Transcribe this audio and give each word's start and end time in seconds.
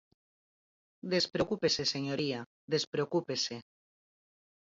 Despreocúpese, 1.13 1.83
señoría, 1.93 2.39
despreocúpese. 2.73 3.55